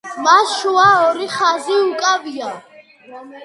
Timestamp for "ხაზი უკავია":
1.35-2.51